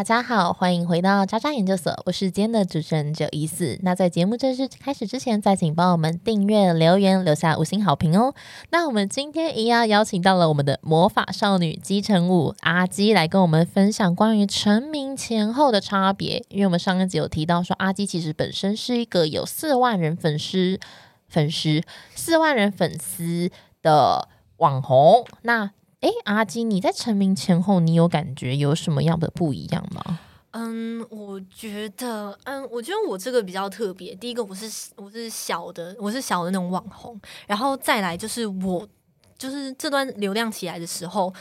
[0.00, 3.78] 大家好，欢迎回到渣渣研究所，我是今天的主持人九一四。
[3.82, 8.34] 那在节目正式开始之前，再请帮我们订阅、留言、留下五星好评哦。
[8.70, 16.42] 那我们今天一样邀请到了我们的魔法少女姬成武阿基来跟我们分享关于成名前后的差别。
[16.48, 20.80] 因为我们上一集有提到说，阿基其实本身是一个有四万人粉丝、
[21.28, 21.82] 粉丝
[22.14, 23.50] 四万人粉丝
[23.82, 24.26] 的
[24.56, 25.26] 网红。
[25.42, 30.18] 那哎，阿基，你在成名前后，你有感觉有什么样的不一样吗？
[30.52, 34.14] 嗯，我觉得，嗯，我觉得我这个比较特别。
[34.14, 38.88] 第一个，我是我是小的，我是小的那种网红，然后再来就是我，
[39.36, 41.32] 就是这段流量起来的时候，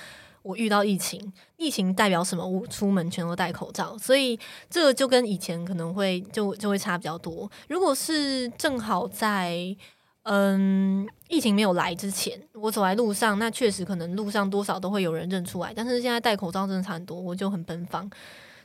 [0.41, 2.45] 我遇到疫情，疫情代表什么？
[2.45, 4.38] 我出门全都戴口罩，所以
[4.69, 7.49] 这个就跟以前可能会就就会差比较多。
[7.69, 9.73] 如果是正好在。
[10.31, 15.73] 嗯，疫情没有来之前，我走在路上，那确实可能路上多少都会有人认出来。
[15.75, 18.08] 但是现在戴口罩真的差很多，我就很奔放。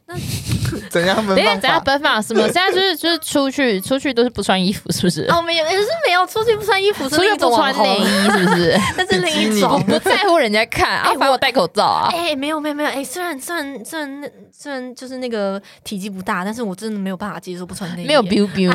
[0.07, 0.15] 那
[0.91, 1.61] 怎样奔放？
[1.61, 2.23] 怎样奔放？
[2.23, 2.43] 什么？
[2.53, 5.23] 现在就是就是出去出去都是不穿衣服，是不是？
[5.31, 8.79] 哦，没有，也是没有出去不穿衣服，出去不穿内衣，是不是？
[8.97, 12.11] 那是另一种，不在乎人家看啊，反正我戴口罩啊。
[12.13, 18.07] 哎，没有没有没有，哎，虽然虽然虽然虽然就是那个体积不大，但是我真的没有办法接受不穿内衣。
[18.07, 18.73] 没有 biu biu，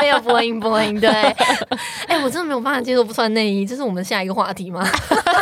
[0.00, 1.10] 没有播音播音，对。
[1.10, 4.88] 哎，我真的没有办法接受不穿内衣，这是我们下一个话题吗？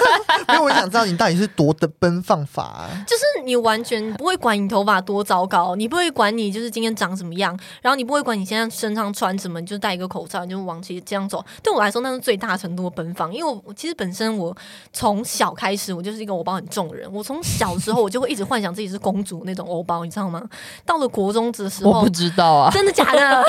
[0.48, 11.44] 因为我想知道你到底是多的奔放法，就是你完全不会管你头发多糟糕，你不会管你就是今天长什么样，然后你不会管你现在身上穿什么，你就戴一个口罩，你就往其这样走。
[11.62, 14.56] 对我来说，那是最大程度的奔放，因为我其实本身我
[14.92, 17.10] 从小开始，我就是一个欧包很重的人。
[17.12, 20.42] 我从小时候我就会一直幻想自己是公主那种欧包，你知道吗？
[20.84, 23.44] 到了国中的时候，我不知道啊，真的假的？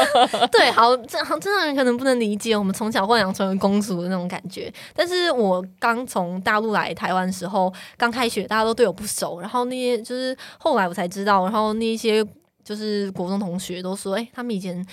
[0.52, 4.72] 对，好，这好，正常人可能不能理解我们从小幻想成为公主的那种感觉。
[4.96, 12.26] 但是我刚从大陆来台湾时候，刚开学，大家都对我不熟，然后那些就是后来我才知道，然后那些。
[12.64, 14.86] 就是国中同学都说，哎，他们以前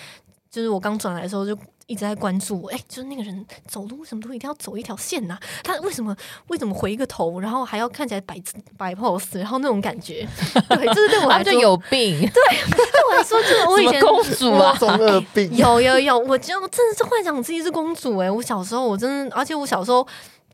[0.51, 5.39] 就是我刚转来的时候就一直在关注我，哎，就是那个人走路为什么都一定要走一条线呢？
[5.63, 6.17] 他为什么
[6.47, 8.41] 为什么回一个头，然后还要看起来摆
[8.79, 10.27] 摆 pose，然后那种感觉，
[10.71, 12.19] 对，就是对我来说有病。
[12.19, 15.55] 对，对我来说，就是我以前公主啊，中二病。
[15.55, 18.31] 有有有，我就真的是幻想自己是公主哎！
[18.31, 20.05] 我小时候我真的，而且我小时候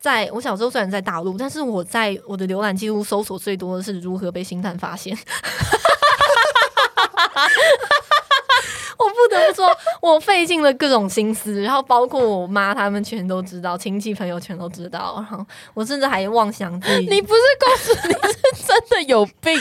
[0.04, 5.16] 在我小时候虽然在大陆，但是我在我的浏览记录搜索最多的是如何被星探发现。
[8.98, 19.58] 我不得不说，我费尽了各种心思，然后包括我妈他们全都知道，亲戚朋友全都知道，然后我甚至还妄想自己，你不是公主，你是真的有病，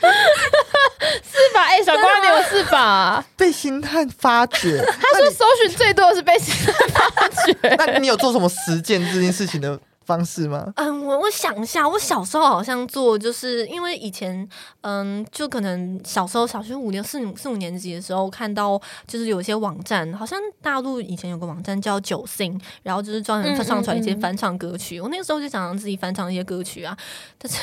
[1.22, 1.62] 是吧？
[1.68, 3.24] 哎，小瓜你有是吧？
[3.36, 6.54] 被星探发掘，他说搜寻最多的是被星
[6.92, 9.78] 探发掘， 那你有做什么实践这件事情的？
[10.04, 10.72] 方式吗？
[10.76, 14.46] 嗯，我我想一下，我小时候好像做，就是因为以前，
[14.82, 25.00] 嗯，就可能小时候小学五年四四五年级的时候，看到就是有一些网站，好像大陆以前有个网站叫九星，然后就是专门上传一些翻唱歌曲。
[25.00, 26.96] 我那个时候就想让自己翻唱一些歌曲啊，
[27.38, 27.58] 但是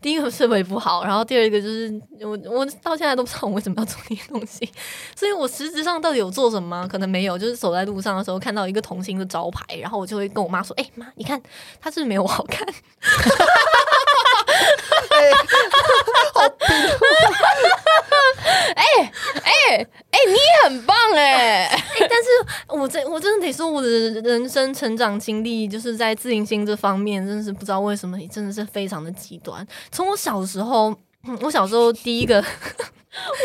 [0.00, 4.68] 第一个设备不好，然后第二个就是我我到现在都不知道我为什么要做那些东西，
[5.14, 6.86] 所以我实质上到底有做什么？
[6.88, 11.40] 可能没有，就是走在路上的时候看到一个童星的招牌，然后我就会跟我妈说：“哎妈，你看。”
[11.80, 12.66] 他是没有我好看，
[18.74, 19.12] 哎
[19.42, 21.68] 哎哎，你很棒哎！
[21.98, 22.28] 但是
[22.68, 29.66] 我真我真的得说，我的人生成长经历就是在自信心这方面，真的是不知道为什么，真的是非常的极端。
[29.90, 30.96] 从我小时候，
[31.40, 32.44] 我小时候第一个。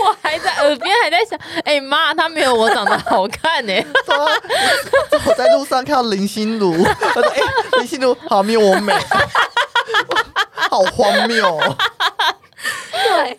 [0.04, 3.74] 我还在耳边还在想，哎妈，他没有我长得好看呢。
[5.26, 6.84] 我在路上看到林心如，我
[7.14, 7.40] 说哎，
[7.78, 8.94] 林心如好没有我美，
[10.70, 11.58] 好荒谬。
[12.92, 13.38] 对。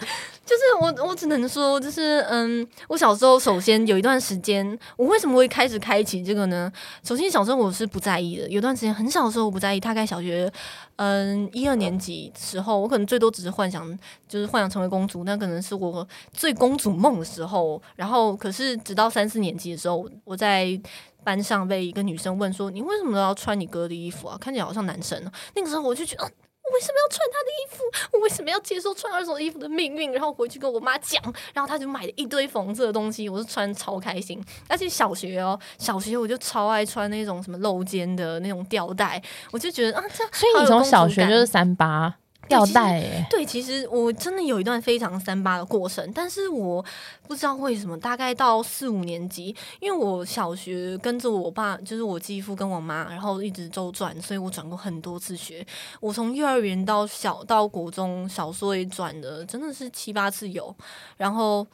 [0.53, 6.71] 就是我，我只能说，就是嗯，我小时候首先有一段时间，我为什么会开始开启这个呢？
[7.03, 10.53] 首先小时候我是不在意的，有段时间很小的时候我不在意，大概小学
[10.97, 13.99] 嗯一二年级时候，我可能最多只是幻想，
[14.29, 17.81] 就是幻想成为公主，那可能是我最公主梦的时候。
[17.97, 20.79] 然后可是直到三四年级的时候，我在
[21.25, 24.37] 班上被一个女生问说：“你为什么要穿你哥的衣服啊？
[24.39, 25.19] 看起来好像男生。”
[25.57, 26.31] 那个时候我就觉得。
[26.73, 27.85] 为什么要穿他的衣服？
[28.17, 30.13] 我为什么要接受穿二手衣服的命运？
[30.13, 31.23] 然后回去跟我妈讲，
[31.53, 34.43] 然后他就买了一堆缝制的东西，我是穿超开心。
[34.69, 40.33] 而且小学哦，小学我就超爱穿那种什么露肩的那种吊带，我就觉得啊，这样。
[40.33, 42.15] 所以你从小学就是三八。
[42.53, 46.85] 吊带哎，对，其实我真的有一段非常三八的过程，但是我
[47.27, 55.67] 不知道为什么，大概到四五年级，因为我小学跟着我爸，就是我继父跟我妈，然后一直周转，所以我转过很多次学。
[56.01, 60.75] 我从幼儿园到小到国中，小说也转的真的是七八次有，
[61.17, 61.67] 然后。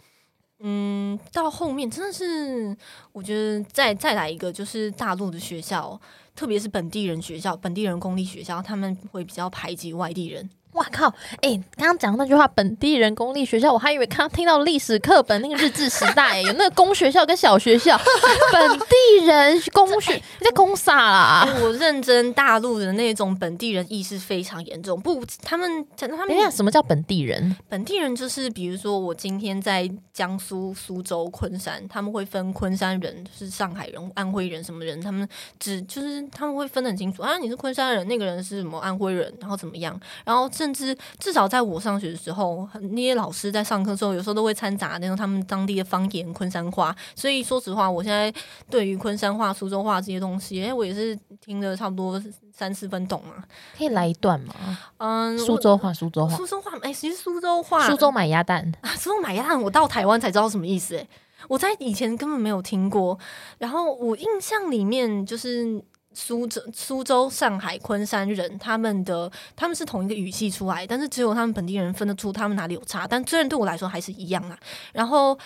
[0.61, 2.77] 嗯，到后面真的是，
[3.13, 5.97] 我觉得再再来一个，就是大陆的学校，
[6.35, 10.51] 特别是本地人学校、本地人公立学校，他们会比较排挤外地人。
[10.73, 11.13] 哇靠！
[11.41, 17.99] 哎，刚刚讲那句话，本地人公立学校，我还以为刚听到历史课本那个日治时代， 有那个公学校跟小学校，
[18.53, 21.49] 本地人公学你在公啥啦？
[21.63, 25.01] 我认真，大陆的那种本地人意识非常严重。
[25.01, 27.57] 不，他们他们什么叫本地人？
[27.69, 35.27] 本地人就是比如说，我今天在江苏苏州、昆山，他们会分昆山人是上海人、安徽人什么人，他们
[35.59, 40.49] 只就是他们会分得很清楚啊，你是昆山人，那个人是什么安徽人，然后怎么样，然后。
[40.59, 46.95] 甚至至少在我上学的时候，那些老师在上课的时候，有时候都会掺杂那种他们当地的方言昆山话。
[47.15, 48.33] 所以说实话，我现在
[48.69, 52.21] 对于昆山话、苏州话这些东西，哎，我也是听的差不多
[52.53, 53.39] 三四分懂啊。
[53.77, 54.55] 可以来一段吗？
[54.97, 56.73] 嗯，苏州话，苏州话，苏州话。
[56.83, 60.97] 哎，其实苏州话，苏州买鸭蛋啊，苏州买鸭蛋，我到台湾才知道什么意思。
[60.97, 61.07] 哎，
[61.47, 63.17] 我在以前根本没有听过。
[63.59, 65.81] 然后我印象里面就是。
[66.19, 73.07] 苏州、苏州、上海、昆山人，他们的他们是同一个语系出来，但是只有他们本地人分得出他们哪里有差。
[73.07, 74.59] 但虽然对我来说还是一样啊。
[74.93, 75.39] 然后。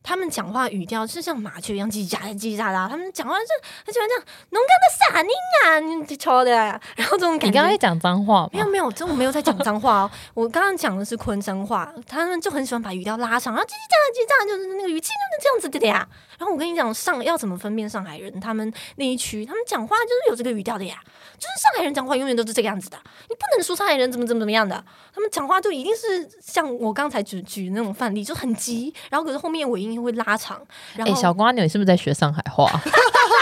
[0.00, 2.88] 他们讲话语调是像麻雀一样叽叽喳喳、叽叽喳喳。
[2.88, 3.46] 他们讲话是
[3.84, 5.30] 很喜欢这样，农干的傻宁
[5.66, 6.50] 啊，你瞧的。
[6.50, 10.10] 然后这种感觉，你刚刚在讲脏话没有没有，这我没有在讲脏话哦。
[10.32, 16.08] 我刚刚讲的是昆山话，他们就很喜欢把语调拉长，然后叽叽喳喳、叽喳，就是那个语气就是这样子的呀。
[16.38, 18.40] 然后我跟你讲，上要怎么分辨上海人？
[18.40, 20.96] 他们那一区，他们讲话就是有这个语调的呀。
[21.36, 22.96] 就是上海人讲话永远都是这个样子的，
[23.28, 24.82] 你不能说上海人怎么怎么怎么样的，
[25.14, 30.60] 他们讲话就一定是像我刚才举举那种范例，就很急，然后可是后面尾音会拉长。
[30.96, 32.68] 然后小瓜，你是不是在学上海话？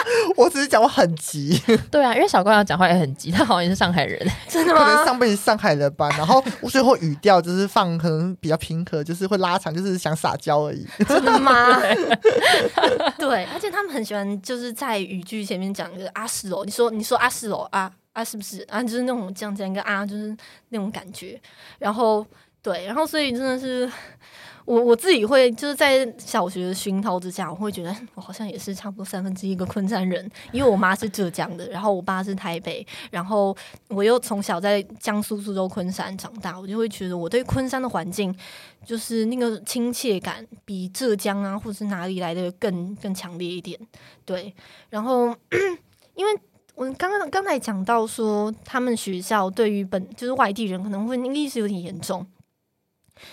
[0.37, 1.61] 我只是讲话很急。
[1.91, 4.85] 对啊，因为小瓜要讲话也很急，他好像也是上海人，真的吗？
[4.85, 6.09] 可能上辈子上海的吧。
[6.11, 10.87] 然后我最后语调就是放可能比较平和，就是会拉长，就是想撒娇而已。
[11.09, 11.81] 真的吗？
[13.19, 17.93] 对，而且他们很喜欢就是在语句前面讲一个阿四哦，你说你说阿四哦啊。
[18.17, 18.83] 啊，是不是啊？
[18.83, 20.35] 就是那种这样这样一个啊，就是
[20.71, 21.39] 那种感觉。
[21.79, 22.27] 然后
[22.63, 23.87] 对，然后所以真的是
[24.67, 33.57] 我我自己会就是在小学的熏陶之下，我会觉得我好像也是差不多三分之一个昆山人，因为我妈是浙江的，然后我爸是台北，然后
[33.89, 38.37] 我又从小在江苏苏州昆山长大，我就会觉得我对昆山的环境
[38.85, 43.79] 就是那个亲切感比浙江啊或者是哪里来的更更强烈一点。
[44.25, 44.53] 对，
[44.91, 45.35] 然后
[46.15, 46.33] 因为。
[46.77, 52.27] 我刚刚刚才讲到说，他们学校对于本就是外地人可能会意识有点严重，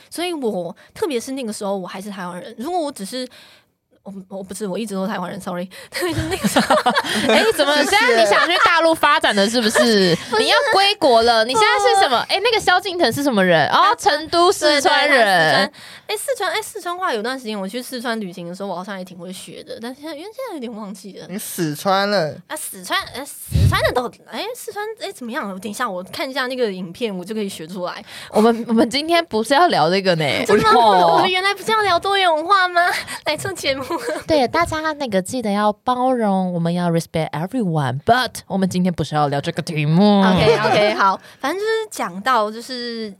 [0.10, 3.28] 所以我特别是那个时候我还是台湾人，如果我只是。
[4.04, 5.66] 我我不是，我一直都台湾人，sorry。
[5.90, 6.76] 就是那个时候，
[7.32, 10.10] 哎，怎么 现在你想去大陆发展的是不是？
[10.38, 11.46] 你要归国了？
[11.46, 12.18] 你现在是什么？
[12.28, 13.66] 哎，那个萧敬腾是什么人？
[13.70, 15.72] 哦，成都四川人。
[16.06, 21.26] 哎，四川，哎，四川话有段时间我去四川旅行的时候，我好像也挺会学的，但现在因为现在有点忘记了。
[21.30, 22.36] 你四川了？
[22.48, 25.58] 啊，四川，哎，四川的都，哎，四川，哎，怎么样？
[25.62, 28.04] 等一下我看一下那个影片，我就可以学出来。
[28.32, 30.26] 我们我们今天不是要聊这个呢？
[30.46, 31.08] 真的吗？
[31.08, 32.82] 我们原来不是要聊多元文化吗？
[33.26, 33.93] 来做节目。
[34.28, 38.00] 对，大家那个记得要包容，我们要 respect everyone。
[38.02, 40.22] But 我们今天不是要聊这个题目。
[40.22, 43.14] OK OK，好，反正就是讲到就是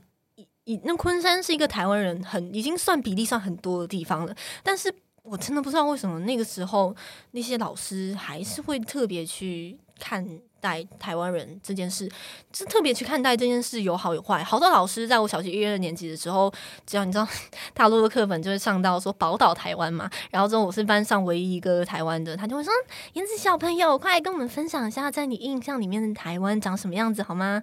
[0.64, 6.94] 以那昆山是一个台湾人很已经算比例上很多的地方了，但是我真的不知道为什么那个时候
[7.32, 10.26] 那些老师还是会特别去看。
[10.64, 12.10] 待台湾人这件事，
[12.50, 14.42] 就特别去看待这件事有好有坏。
[14.42, 16.50] 好多老师在我小学一二年级的时候，
[16.86, 17.28] 只要你知道
[17.74, 22.72] 大陆的课本就会上到说宝岛台湾嘛，然后之后我是班上唯一一个台湾的，他就会说
[23.12, 27.62] ：“言子小朋友，快来跟我们分享一下，在你印象里面的台湾长什么样子，好吗？”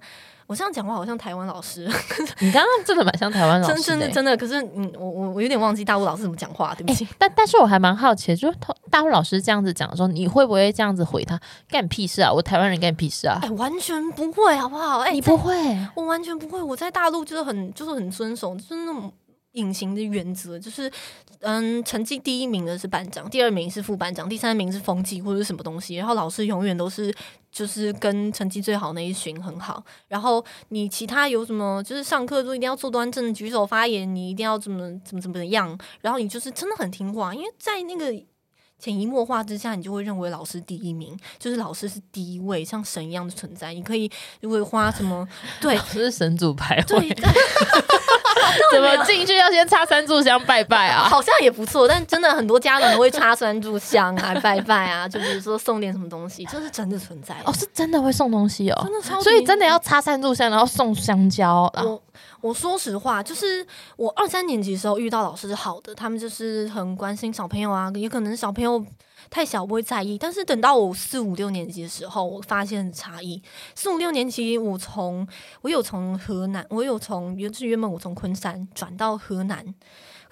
[0.51, 1.89] 我这样讲话好像台湾老师，
[2.41, 4.35] 你刚刚真的蛮像台湾老师，真的真的。
[4.35, 7.07] 可是，嗯，我我我有点忘记大陆老师怎么讲话，对不起。
[7.17, 8.57] 但但是我还蛮好奇，就是
[8.89, 11.39] 大陆老师这样子讲的时候，你会不会这样子回他？
[11.69, 12.29] 干屁事啊！
[12.29, 13.39] 我台湾人干屁事啊！
[13.41, 14.99] 哎，完全不会，好不好？
[14.99, 15.55] 哎，你不会，
[15.95, 16.61] 我完全不会。
[16.61, 19.09] 我在大陆就是很就是很遵守，就是那种。
[19.53, 20.89] 隐形的原则就是，
[21.41, 25.95] 嗯，成绩第一名的是班长，第二名是副班长，第三名是风纪或者是什么东西。
[25.95, 27.13] 然后老师永远都是
[27.51, 29.83] 就是跟成绩最好那一群很好。
[30.07, 35.77] 然后你其他有什么，就是上课都一定要坐端正，举手发言，你一定要怎么怎么怎么样。
[36.01, 38.13] 然后你就是真的很听话，因为在那个。
[38.83, 43.75] 潜移默化之下，你就会认为老师第一名，就是老师是第一位，像神一样的存在。
[43.75, 45.27] 你可以如果花什么
[45.61, 47.09] 对这是神主牌对位，
[48.71, 51.03] 怎么进去要先插三炷香拜拜啊？
[51.09, 61.83] 好像也不错，但真的很多家长都会插三炷香啊、 拜拜啊，就比如说送点什么东西，这是真的存在的哦，是真的会送东西哦真，的超，所以真的要插三炷香，然后送香蕉啊。
[62.41, 68.83] 我说实话，就是我二三年级的时候遇到老师是好的，他们就是很关心小朋友啊，也可能小朋友
[69.29, 70.17] 太小不会在意。
[70.17, 73.41] 但是等到我四五六年级的时候，我发现差异。
[73.75, 75.27] 四五六年级，我从
[75.61, 79.63] 我有从河南，我有从原原本我从昆山转到河南。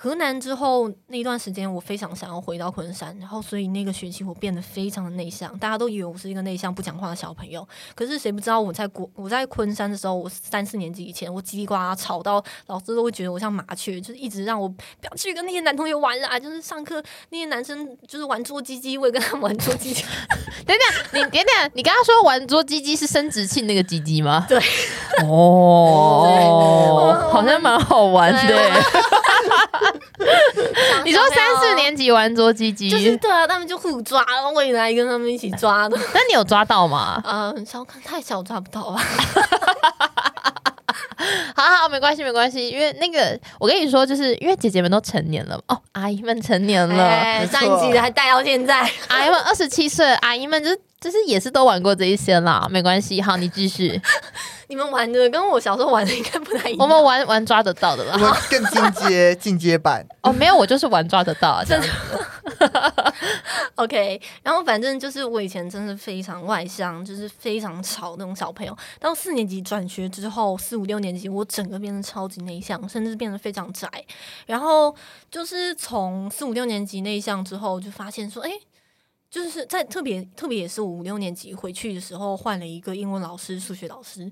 [0.02, 7.68] 河南之后那段时间，我非常想要回到昆山，然后所以那个学期我变得非常的内向，大家都以为我是一个内向不讲话的小朋友。
[7.96, 16.40] 可是谁不知道我在国我在昆山的时候，我三四年级以前，我叽里呱啦吵到老师都会觉得我像麻雀，就是一直让我不要去跟那些男同学玩啦。
[16.40, 20.06] 就是上课那些男生就是玩捉鸡鸡，我也跟他们玩捉鸡鸡。
[20.66, 20.78] 等
[21.12, 24.46] 等，你等等，你刚刚说玩捉鸡鸡是生殖器那个鸡鸡吗？
[24.48, 24.58] 对。
[25.26, 28.82] 哦，好像蛮好玩的。
[31.06, 35.98] 你说三四年级玩捉鸡鸡，就是对啊，他们就互抓，我也来跟他们一起抓的。
[36.14, 37.22] 那你有抓到吗？
[37.26, 39.02] 嗯， 小看太小抓不到吧。
[41.56, 48.90] 好好，没关系，没关系，因为那个我跟你说，就是因为姐姐们都成年了哦，阿姨们成年了，哎，没错上一集的还带到现在。
[49.10, 53.22] 阿姨们二十七岁，阿姨们就是就是也是都玩过这一些啦，没关系。
[53.22, 54.02] 好，你继续，
[54.70, 56.80] 你们玩的跟我小时候玩的应该不太一样。
[56.80, 58.18] 我们玩玩抓得到的我。
[58.20, 60.08] 们更进阶，进阶版。
[60.22, 61.90] 哦，没有，我就是玩抓得到这样子。
[63.76, 68.78] OK，然后反正就是我以前真的非常外向，就是非常吵那种小朋友。
[69.00, 73.90] 到四年级转学之后，四五六年级我整个变得超级内向，甚至变得非常宅。
[74.46, 74.96] 然后
[75.32, 78.52] 就是从四五六年级内向之后，就发现说，哎。
[79.32, 84.28] 就是在特别特别也是我五六年级回去的时候，换了一个英文老师、数学老师，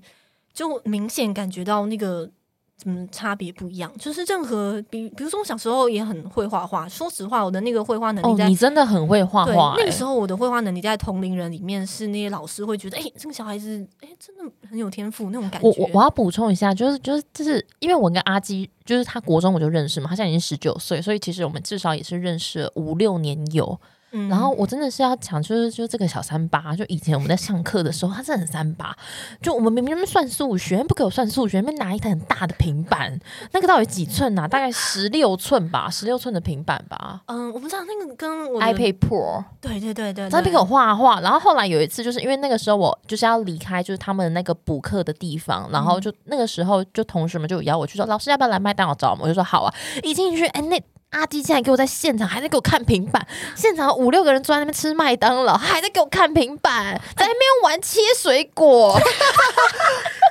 [0.58, 2.28] 就明显感觉到那个
[2.76, 3.88] 怎么差别不一样。
[3.96, 15.68] 就是任何比比如说我小时候也很会画画，说实话，我的那个绘画能力哦，你真的很会画，画、欸那个时候我的绘画能力在同龄人里面是那些老师会觉得，哎、这个小孩子，哎、真的很有天赋那种感觉。
[15.68, 23.78] 我我我要补充一下，就是就是就是因为我跟阿基，就是他国中我就认识嘛，他现在已经十九岁，所以其实我们至少也是认识了五六年有。
[24.12, 28.96] 嗯然后我真的是要讲，就是就这个小三八，就以前我们在上课的时候，他真的很三八。
[29.42, 33.18] 就我们明明算数学，不给我算数学，那边拿一台很大的平板，
[33.52, 34.48] 那个到底几寸啊？
[34.48, 39.44] 大概十六寸吧，十六寸的平板吧嗯，我不知道那个跟我，iPad Pro。
[39.60, 49.24] 对对对对，对在那边给我画画，然后后来有一次，就是因为那个时候我就是要离开，就是他们那个补课的地方，然后就那个时候就同学们就邀我去说，老师要不要来麦当劳找我们？
[49.24, 49.74] 我就说好啊。
[50.02, 58.98] 一进去，哎，那阿基竟然给我在现场还在给我看平板，现场五六个人坐在那边吃麦当劳，还在给我看平板，在那边玩切水果。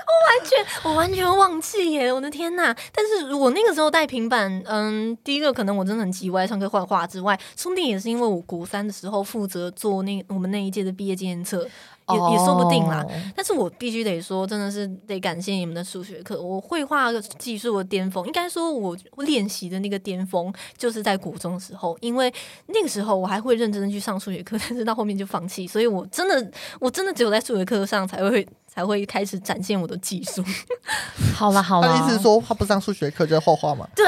[0.07, 2.11] 我完全我完全忘记耶！
[2.11, 2.75] 我的天呐！
[2.93, 11.67] 但是我那个时候带平板，嗯，第一个可能我真的很叽歪，上课画画之外，说不定也是因为我国三的时候负责做那我们那一届的毕业纪念册，
[12.09, 13.03] 也、也说不定啦。
[13.07, 16.41] 哦但是我必须得说，真的是得感谢你们的数学课。
[16.41, 22.33] 我绘画技术的巅峰，应该说我我练习的那个巅峰，就是在国中的时候，因为
[22.67, 25.67] 那个时候我还会认真的去上数学课， 但是到后面就放弃。
[25.67, 30.43] 所以我真的，我真的只有在数学课上才会才会开始展现我的技术。
[31.35, 33.87] 好了好了他的意思是，说，他不上数学课就是画画嘛？
[33.95, 34.05] 对，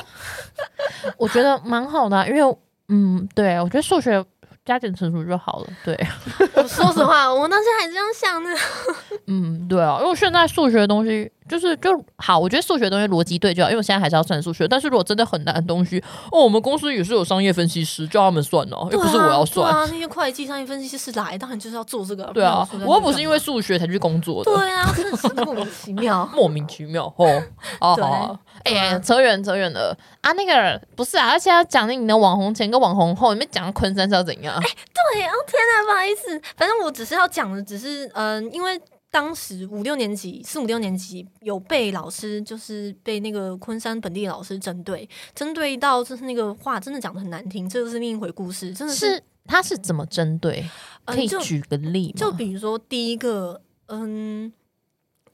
[1.16, 2.56] 我觉得蛮好的啊、因为
[2.88, 4.22] 嗯，对我觉得数学
[4.64, 5.98] 加减乘除就好了，对。
[6.54, 8.50] 我说实话，我当时还这样想的。
[9.26, 14.68] 嗯，对啊，因为现在数学的东西就是就好，我觉得数学的东西逻辑对就好，因为我现在还是要算数学。
[14.68, 15.98] 但是如果真的很难的东西，
[16.30, 19.72] 哦，我们公司也是有商业分析师，叫他们算哦，又不是我要算。
[19.72, 22.24] 对啊，那些会计、商业分析师来，当然就是要做这个。
[22.32, 26.28] 对啊，我又不是因为数学才去工作的，对啊，真的是莫名其妙。
[26.34, 27.42] 莫名其妙哦。
[27.80, 30.32] 好好好，哎、扯远扯远了啊！
[30.32, 34.58] 那个不是啊，而且要讲你的网红前跟网红后，你们讲昆山是要怎样？
[34.60, 50.64] 对，哦天哪，不好意思，反正我只是要讲的，只是嗯、因为当时五六年级、四五六年级有被老师，就是被那个昆山本地老师针对，针对到就是那个话真的讲的很难听，这个是另一回故事，真的是，是他是怎么针对？
[51.04, 52.14] 可以举个例吗？
[52.16, 54.52] 就比如说第一个，嗯。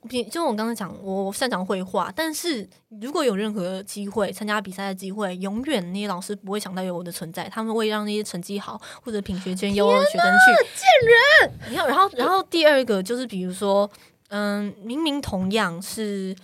[0.08, 2.68] 比就我刚才讲，我擅长绘画，但是
[3.00, 10.68] 如果有任何机会参加比赛的机会，永远那些老师不会想到有我的存在，他们会让那些成绩好或者品学兼优的学生去。
[10.76, 11.74] 贱人！
[11.74, 13.90] 然后，然后，然后第二个就是比如说，
[14.28, 16.34] 嗯，明明同样是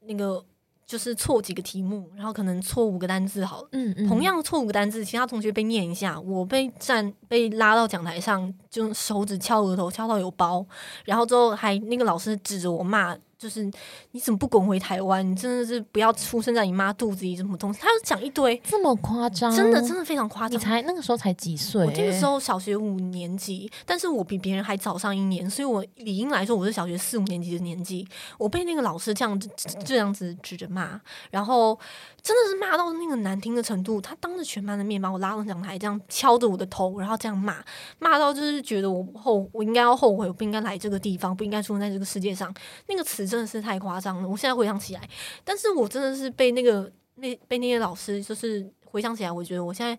[0.00, 0.44] 那个
[0.86, 3.68] 就是错几个题目，然后可能错五个单字好了。
[3.72, 10.64] 嗯嗯，同样错五个单字，其他同学被念一下，我被站被拉到讲台上，就手指敲额头敲到有包，
[11.04, 13.70] 然后之后还那个老师指着我骂，就是
[14.12, 15.28] 你怎么不滚回台湾？
[15.28, 17.80] 你真的是不要出生在你妈肚子里，什么东西？
[17.80, 20.62] 他就讲一堆，这么夸张，真的真的非常夸张你。
[20.62, 28.06] 才那个时候才几岁、我那个时候小学五年级，但是我比别人还早上一年，所以我理应来说我是小学四五年级的年纪。
[28.38, 29.48] 我被那个老师这样子
[29.84, 31.00] 这样子指着骂，
[31.30, 31.78] 然后
[32.26, 34.00] 真的是骂到那个难听的程度。
[34.00, 37.64] 他当着全班的面把我拉上讲台，这样敲着我的头，然后这样骂，
[38.00, 42.52] 骂到就是觉得我后我应该要后悔，我不应该来这个地方，不应该出生在这个世界上。
[42.88, 45.08] 那个词真的是太夸张了，我现在回想起来，
[45.44, 49.96] 但是我真的是被那个那被那些老师就是回想起来，我觉得我现在。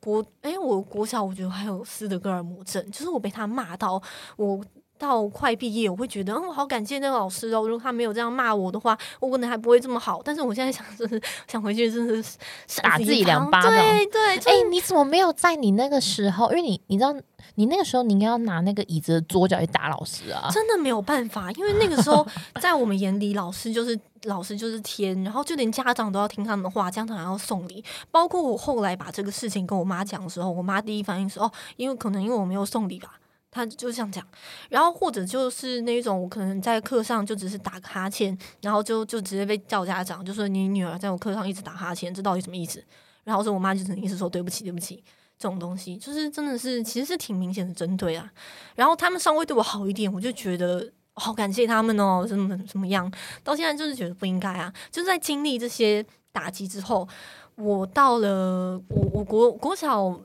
[0.00, 3.98] 国哎、我国小我觉得还有斯德哥尔摩症，就是我被他骂到
[4.36, 4.62] 我
[4.96, 10.20] 到快毕业，我会觉得嗯，我好感谢那个老师哦，如果他没有这样骂我的话，我可能还不会这么好。
[10.24, 12.36] 但是我现在想，就是想回去，真的是
[12.82, 16.48] 打自己两巴掌对对，就哎、是你怎么没有在你那个时候？
[16.50, 17.12] 因为你你知道，
[17.56, 20.48] 你那个时候你应该要拿那个椅子的桌角去打老师啊。
[20.52, 22.26] 真的没有办法，因为那个时候
[22.60, 27.84] 在我们眼里，老师就是老师就是天，然后就连家长都要听他们的话，家长还要送礼。
[28.10, 33.18] 包括我后来把这个事情跟我妈讲的时候，我妈第一反应是哦，因为可能因为我没有送礼吧。
[33.54, 34.26] 他就这样讲，
[34.68, 42.82] 然后或者就是那种我可能在课上就只是打个哈欠，然后就就直接被叫家长，就说你女儿在我课上一直打哈欠，这到底什么意思？
[43.22, 45.02] 然后说我妈就只能一直说对不起，对不起。
[45.36, 48.30] 这种东西就是真的是其实是挺明显的针对啊。
[48.76, 53.10] 然后他们稍微对我好一点，我就觉得好感谢他们哦，怎么怎么样？
[53.42, 54.72] 到现在就是觉得不应该啊。
[54.90, 57.06] 就在经历这些打击之后，
[57.56, 60.18] 我到了我我国国小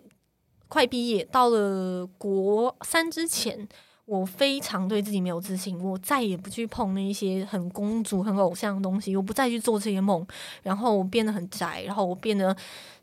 [0.69, 3.67] 快毕业，到了国三之前。
[4.05, 10.25] 我非常对自己没有自信，我再也不去碰那一些很公主、很偶像的东西，我不再去做这些梦，
[10.63, 12.57] 然后我变得很宅，然后我变得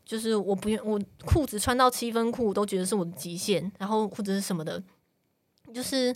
[0.05, 4.83] 就是我不愿我裤子穿到七分裤都觉得是我的极限，然后或者是什么的，
[5.73, 6.13] 就是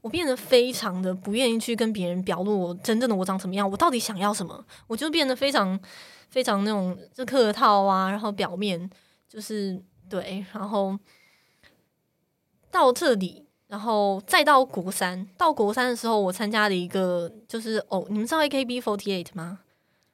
[0.00, 5.78] 我变得非常的不愿意去跟别人表露我真正的我长什么样，我到底想要什么，我就变得非常
[6.30, 8.88] 非常那种就客套啊，然后表面
[9.28, 9.78] 就是
[10.10, 10.98] 对，然后
[12.70, 13.46] 到这里。
[13.70, 19.60] 然后再到国三，到国三的时候，我参加了一个，就是哦，你们知道 AKB48 吗？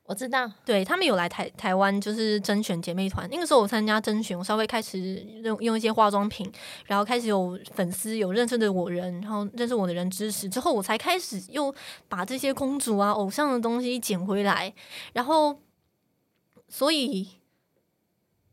[0.03, 3.27] 我知道，对他们有来台台湾，就是甄选姐妹团。
[3.31, 4.99] 那个时候我参加甄选，我稍微开始
[5.43, 6.53] 用用一些化妆品，
[6.85, 11.75] 然后开始有粉丝有认识的我人，然后认识我的人支持之后，我才开始又
[12.11, 14.71] 把这些公主啊、偶像的东西捡回来。
[15.15, 15.59] 然后，
[16.69, 17.27] 所以，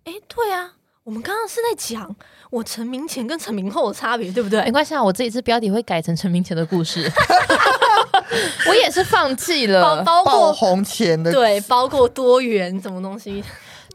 [0.05, 2.15] 哎，对啊，我们刚刚是在讲
[2.49, 4.71] 我成名前跟成名后的差别，对不对没？
[4.71, 7.11] 关系啊，我这一次标题会改成成名前的故事。
[8.69, 10.01] 我也是放弃了。
[10.03, 13.43] 爆包括红前的对，包括多元什么东西，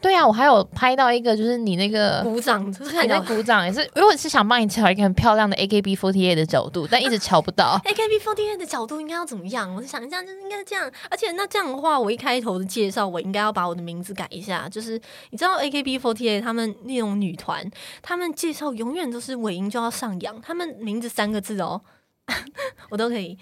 [0.00, 2.22] 对啊，我还有拍到一个，就是你那个。
[2.22, 7.80] 鼓掌，就是看你在鼓掌也是，因为我是想帮你调一个很漂亮的 AKB48 的角度，但一直瞧不到。
[7.84, 9.74] AKB48 的角度应该要怎么样？
[9.74, 10.90] 我是想一下，就是应该这样。
[11.11, 14.68] 而且那这样的话，我一开头的介绍，我应该要把我的名字改一下。
[14.68, 17.68] 就是你知道 AKB48 他们那种女团，
[18.00, 21.80] 他们介绍永远都是尾音就要上扬，他们名字三个字哦，
[22.90, 23.37] 我都可以。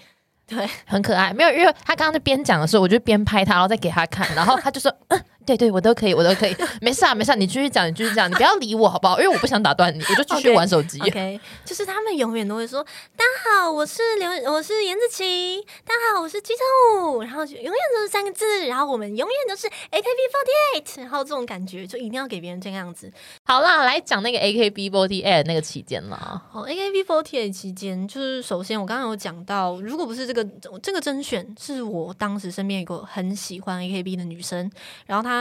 [0.47, 9.17] 对，很可爱，没有，因为他刚刚在边讲的时候，我就边拍他，然后再给他看，然后他就说，嗯， 对对，我都可以，我都可以，没事啊，没事、啊，你继续讲，你继续讲，你不要理我好不好？
[9.17, 10.99] 因为我不想打断你，我就继续玩手机。
[10.99, 12.83] OK，就是他们永远都会说
[13.15, 23.09] ：“大家好，我是刘，我是严子琪，大家好，我是姬成武。”然后就永远都是三个字，然后我们永远都是 AKB48，然后这种感觉就一定要给别人这个样子。
[23.45, 26.41] 好啦，来讲那个 AKB48 那个期间啦。
[26.51, 30.43] 哦，AKB48 期间，就是首先我刚刚有讲到，如果不是这个
[30.83, 34.69] 这个甄选，是我当时身边一个很喜欢 AKB 的女生，
[35.05, 35.36] 然后她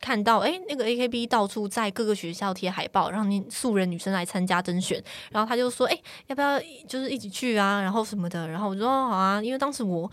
[0.00, 10.10] 看到哎、诶那个 AKB 到处在各个学校贴海报，让你素人女生来参加甄选，然后他就说哎、诶要不要就是一起去啊，然后什么的，然后我说好啊，因为当时我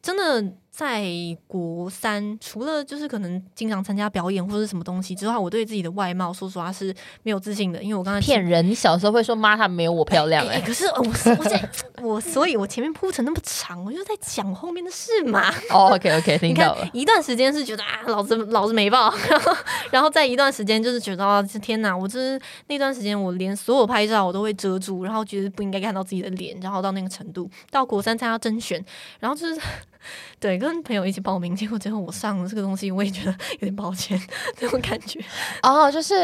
[0.00, 1.04] 真的在
[1.46, 8.68] 国三，除了就是可能经常参加表演或者什么东西之外，我对自己的外貌说实话是没有自信的，因为我刚才骗人！
[8.68, 11.06] 你小时候会说妈，她没有我漂亮哎、哎、可是呃我
[11.38, 11.70] 我在
[12.02, 15.48] 我，所以我前面铺成那么长，我就在讲后面的事嘛。
[15.70, 19.56] 哦，OK OK， 听到了。，一段时间是觉得啊，老子老子没报， 然后
[19.92, 28.84] 然后在一段时间就是觉得啊，天哪，我就是那段时间我连所有拍照我都会遮住，然后觉得不应该看到自己的脸，然后到那个程度，到国三参加甄选，
[29.20, 29.60] 然后就是
[30.40, 34.18] 对跟朋友一起报名，结果最后我上了这个东西，我也觉得有点抱歉，
[34.56, 35.20] 这种感觉。
[35.62, 36.14] 哦，就是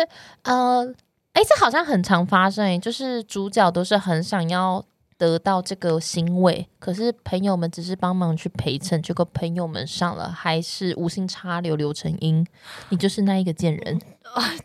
[0.42, 0.84] 呃，
[1.32, 4.84] 哎、这好像很常发生、就是主角都是很想要
[5.20, 12.42] 得到这个欣慰，可是朋友们只是帮忙去陪衬，结果朋友们上了还是无心插柳柳成荫，
[12.88, 14.00] 你就是那一个贱人。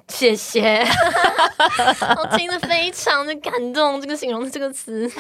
[0.08, 0.80] 谢谢，
[2.18, 5.12] 我听得非常的感动，这个形容这个词。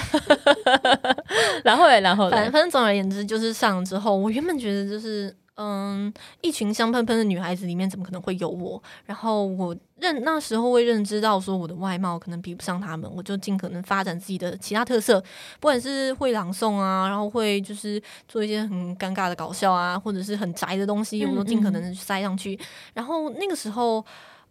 [1.65, 5.35] 然后嘞，然后反正总而言之，就是上了之后，我原本觉得就是。
[5.55, 8.81] 嗯，一群香喷喷的女孩子里面，怎么可能会有我？
[9.05, 15.19] 然后我认那时候会认知到说，我的外貌可能比不上他们，我就尽可能发展自己的其他特色，
[15.59, 22.59] 不管是会朗诵啊，然后会就是做一些很尴尬的搞笑啊，或者是很宅的东西，我都尽可能的塞上去。
[22.93, 24.05] 然后那个时候。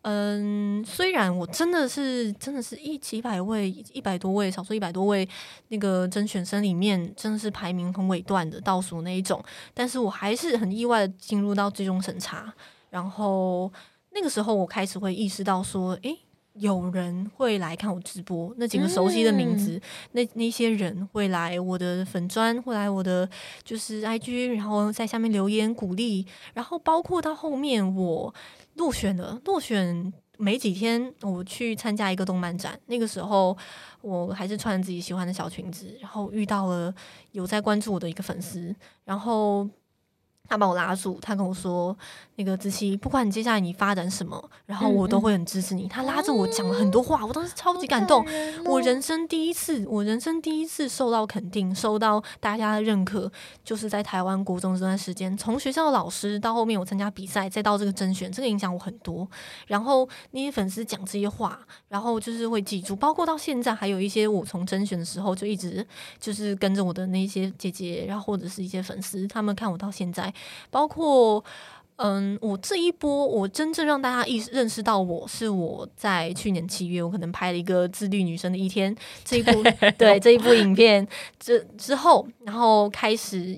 [0.07, 5.27] 嗯，虽然我真的是真的是一几百位一百多位少说一百多位
[5.69, 12.53] 那个甄选生里面真的是排名很尾段的倒数那一种，但是我还是很意外的进入到最终审查。
[12.91, 13.73] 然后
[14.13, 16.19] 那个时候我开始会意识到说，诶，
[16.53, 19.81] 有人会来看我直播，那几个熟悉的名字，
[20.13, 23.27] 那那些人会来我的粉砖，会来我的
[23.65, 28.35] 就是 IG，然后在下面留言鼓励，然后包括到后面我。
[28.75, 32.79] 落选了，落选没几天，我去参加一个动漫展。
[32.87, 33.57] 那个时候，
[34.01, 36.95] 我还是穿自己喜欢的小裙子，然后遇到了
[37.33, 39.69] 有在关注我的一个粉丝，然后。
[40.47, 41.97] 他把我拉住，他跟我说
[42.37, 48.27] ：“那个子琪，不管你接下来你发展什么，然后我都会很支持你。”他拉着我讲了很多话，我当时超级感动。
[48.65, 53.31] 我人生第一次，我人生第一次受到肯定，受到大家的认可，
[53.63, 59.29] 就是在台湾国中这段时间，从学校的老师到后面我参加比赛，再到这个甄选，这个影响我很多。
[59.67, 65.87] 然后那些粉丝讲这些话，然后就是会记住，包括到现在还有一些我从甄选的时候就一直
[66.19, 70.33] 就是跟着我的那些姐姐，然后或者是一些粉丝，他们看我到现在。
[70.71, 71.45] 包括，
[71.97, 79.63] 嗯，我这一波，我真正让大家意识认识到我是我在去年七月，我可能拍了一个自律女生的一天这一部，
[79.97, 81.07] 对这一部影片
[81.39, 83.57] 之之后，然后开始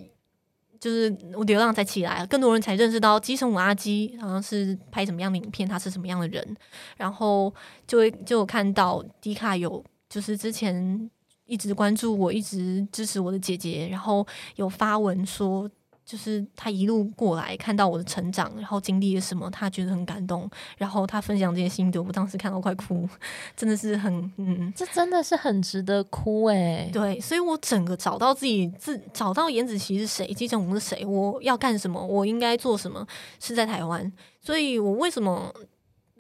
[0.79, 6.57] 就是我流量才起来，更多人才认识到基神五阿基好像是拍什么样的影片，他是什么样的人，
[6.99, 7.51] 然后
[7.87, 11.11] 就会就看到迪卡有就是之前
[11.47, 15.71] 一直关注我，一直支持我的姐姐，然后有发文说。
[16.07, 23.09] 就是他一路过来看到我的成长，然后经历了什么，他觉得很感动，然后他分享这些心得，我当时看到快哭，
[23.57, 26.89] 真的是很嗯，这真的是很值得哭哎。
[26.93, 33.05] 对，所以我整个找到自己自找到颜子琪是谁，金城武是谁，我要干什么，我应该做什么，
[33.41, 34.13] 是在台湾。
[34.41, 35.53] 所以我为什么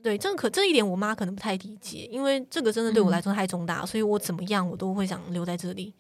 [0.03, 5.95] 对这个可这一点，我妈可能不太理解，因为这个真的对我来说太重大，所以我怎么样我都会想留在这里。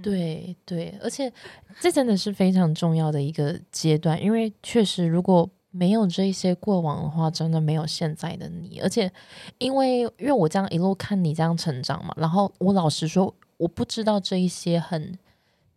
[0.00, 1.30] 对对，而且
[1.78, 8.80] 这真的是非常重要的一个阶段，因为确实如果没有这一些过往的话，真的没有现在的你。
[8.80, 9.12] 而且
[9.58, 15.18] 因为因为我这样一路看你这样成长嘛，然后我老实说，我不知道这一些很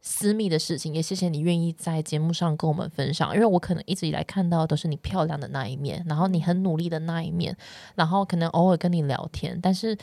[0.02, 7.56] 私密的事情，也谢谢你愿意在节目上跟我们分享，因为我可能一直以来看到都是你漂亮的那一面，然后你很努力的那一面，
[7.96, 9.98] 然后可能偶尔跟你聊天，但是。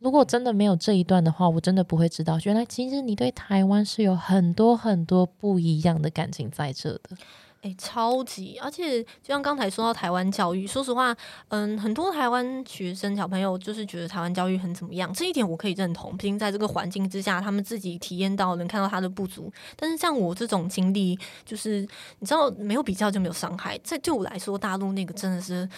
[0.00, 7.10] 如果真的没有这一段的话，我真的不会知道，原来其实你对台湾是有很多很多不一样的感情在这的。
[7.60, 8.58] 哎，超级！
[8.62, 11.14] 而且就像刚才说到台湾教育，说实话，
[11.48, 16.16] 嗯，很多台湾学生小朋友就是觉得台湾教育很怎么样，这一点我可以认同。
[16.16, 19.52] 毕竟在这个环境之下，他们自己体验到，能看到他的不足。
[19.76, 21.86] 但是像我这种经历，就是
[22.20, 23.78] 你知道，没有比较就没有伤害。
[23.84, 25.68] 这对我来说，大陆那个真的是。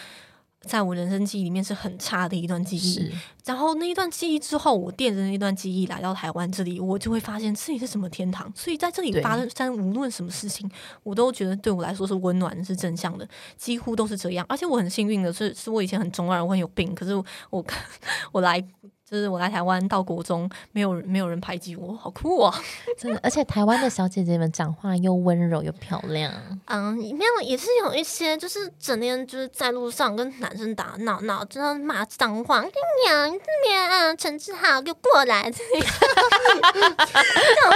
[0.62, 3.12] 在我人生记忆里面是很差的一段记忆，
[3.44, 8.50] 然后那一段记忆之后，我垫着那段记忆来到台湾这里，我就会发现这里是什么天堂。
[8.54, 10.70] 所以在这里发生无论什么事情，
[11.02, 14.46] 我都觉得对我来说是温暖、是正向的，几乎都是这样。
[14.48, 17.14] 而且我很幸运的是，是我以前很中二，我很有病，可是
[17.50, 17.64] 我
[18.32, 18.64] 我来。
[19.12, 22.64] 就是我来台湾到国中，没有没有人排挤我，好酷啊！
[22.98, 26.32] 真的，而且台湾的小姐姐们讲话又温柔又漂亮。
[26.64, 32.62] 嗯，里面也是有一些，就是整天就是在路上跟男生打闹闹，就要骂脏话。
[32.62, 35.50] 娘，这边啊，陈志豪，给我过来！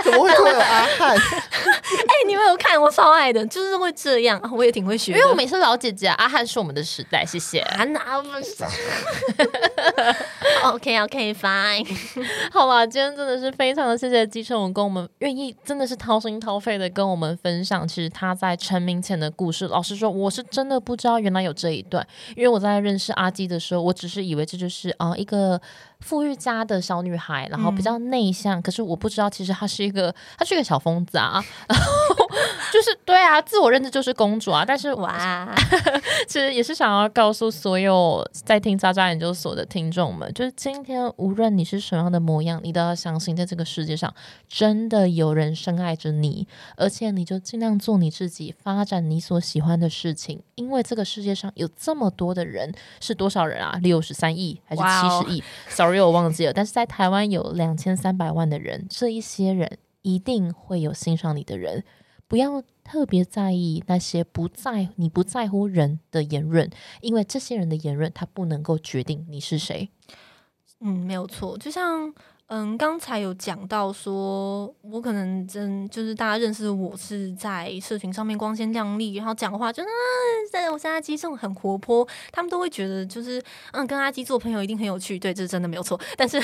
[0.03, 1.15] 怎么会有阿汉？
[1.21, 5.13] 哎，你们有看我超爱的，就是会这样，我也挺会学。
[5.13, 7.59] 因为我每次老姐姐，阿汉是我们的时代，谢谢。
[7.59, 8.65] 啊，那不是。
[11.35, 11.87] Fine，
[12.53, 19.67] 好吧，今天真的是非常的谢谢季承文跟我们愿意真的是掏心掏肺的跟我们分享，其实他在成名前的故事。
[19.69, 25.61] 老实说，我是真的不知道原来有这一段，因为我在认识阿基的时候，我只是以为这就是啊一个
[26.01, 32.27] 富裕家的小女孩，然后比较内向，可是我不知道其实她是一个她是一个小疯子啊， 然后
[32.73, 34.65] 就是对啊，自我认知就是公主啊。
[34.65, 35.55] 但是哇，
[36.29, 44.15] 其实也是想要告诉所有在听渣渣研究所的听众们，就是今天无论你是什么样的模样，你都要相信，在这个世界上
[44.49, 53.79] 真的有人深爱着你，而且你就尽量做你自己，发展你所喜欢的事情，因为这个世界上有这么多的人，是多少人啊？
[53.83, 56.53] 六十三亿还是七十亿？Sorry，我忘记了。
[56.53, 61.85] 但是在台湾有两千三百万的人，这一些人一定会有欣赏你的人。
[62.27, 66.69] 不要特别在意那些不在你不在乎人的言论，
[67.01, 69.89] 因为这些人的言论他不能够决定你是谁。
[70.81, 72.13] 嗯，没有错，就像。
[72.49, 79.89] 嗯，刚才有讲到说，我可能真就是大家认识我是在社群上面光鲜亮丽，然后讲话就嗯，
[80.53, 86.01] 在我跟阿基这种很活泼，他们都会觉得就是嗯，跟阿基做朋友一定很有趣，对，这是真的没有错。
[86.17, 86.41] 但是，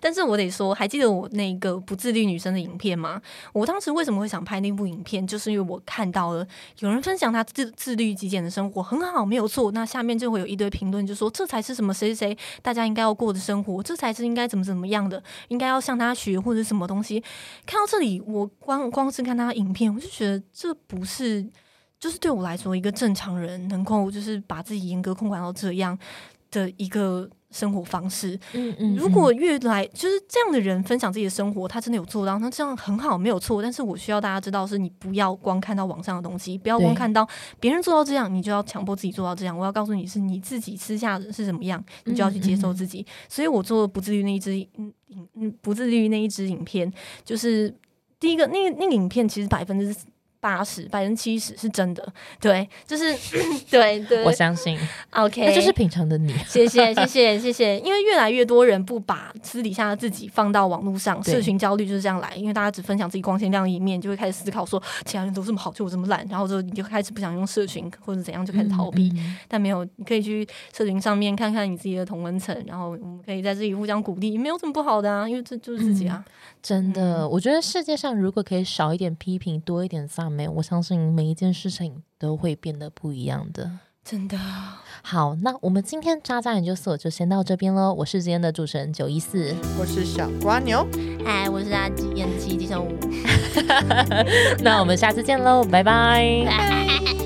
[0.00, 3.20] 但是我得说，还记得我那个不自律女生的影片吗？
[3.52, 6.46] 我当时为什么会想拍那部影片，就是因为我看到了
[6.78, 9.72] 有人分享她自自律极简的生活，很好，没有错。
[9.72, 17.22] 那下面就会有一堆评论，就说这才是什么谁谁谁大家应该要过的生活，这才是应该怎么怎么样的，应该要向他学或者什么东西。
[17.66, 21.44] 看到这里，我光光是看他的影片，我就觉得这不是，
[21.98, 25.98] 就是对我来说一个正常人能够就是把自己严格控管到这样
[26.50, 28.38] 的一个生活方式。
[28.52, 33.62] 嗯嗯如果越来就是这样的人分享自己的生活，他真的有做到，那这样很好，没有错。
[33.62, 39.56] 但是我需要大家知道，是你不要光看到网上的东西，不要光看到别人做到这样，你就要强迫自己做到这样。
[39.56, 43.06] 我要告诉你是你自己私下是怎么样，你就要去接受自己。
[43.28, 46.92] 所以我做不自律那一支嗯影嗯不自律那一支影片，
[47.24, 47.74] 就是
[48.20, 49.94] 第一个那个那个影片其实百分之。
[50.40, 53.12] 八十百分之七十是真的，对，就是
[53.70, 54.78] 对对我相信
[55.10, 56.32] ，，OK，那就是平常的你。
[56.46, 69.12] 谢谢谢谢谢谢，因为越来越多人不把私底下的自己放到网络上，社群焦虑就是这样来，因为大家只分享自己光鲜亮丽一面，就会开始思考说其他人都这么好，就我这么烂，然后就你就开始不想用社群或者怎样，就开始逃避。
[69.16, 70.46] 嗯但没有，你可以去
[70.76, 76.24] 社群上面看看你自己的同温层，然后我们可以在这里互相鼓励，没有什么不好的啊，因为这就是自己啊。
[76.68, 83.70] 真的，我觉得世界上如果可以少一点批评，多一点赞美，我相信每一件事情都会变得不一样的。
[84.04, 84.36] 真的，
[85.02, 87.94] 好，那我们今天渣渣研究所就先到这边喽。
[87.94, 90.86] 我是今天的主持人九一四，我是小瓜牛，
[91.24, 92.92] 嗨，我是阿基，演技计生舞，
[94.62, 96.44] 那我们下次见喽，拜拜。
[96.44, 97.17] 拜。